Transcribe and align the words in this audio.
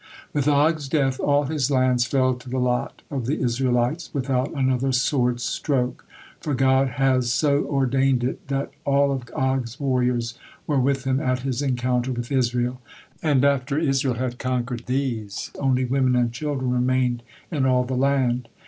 With 0.33 0.47
Og's 0.47 0.89
death 0.89 1.19
all 1.19 1.43
his 1.43 1.69
lands 1.69 2.05
fell 2.05 2.33
to 2.33 2.49
the 2.49 2.57
lot 2.57 3.03
of 3.11 3.27
the 3.27 3.39
Israelites 3.39 4.09
without 4.15 4.51
another 4.55 4.91
sword's 4.91 5.43
stroke, 5.43 6.07
for 6.39 6.55
God 6.55 6.87
has 6.97 7.31
so 7.31 7.65
ordained 7.67 8.23
it 8.23 8.47
that 8.47 8.71
al 8.87 9.11
of 9.11 9.29
Og's 9.35 9.79
warriors 9.79 10.39
were 10.65 10.79
with 10.79 11.03
him 11.03 11.19
at 11.19 11.41
his 11.41 11.61
encounter 11.61 12.11
with 12.11 12.31
Israel, 12.31 12.81
and 13.21 13.45
after 13.45 13.77
Israel 13.77 14.15
had 14.15 14.39
conquered 14.39 14.87
these, 14.87 15.51
only 15.59 15.85
women 15.85 16.15
and 16.15 16.33
children 16.33 16.71
remained 16.73 17.21
in 17.51 17.67
all 17.67 17.83
the 17.83 17.93
land. 17.93 18.47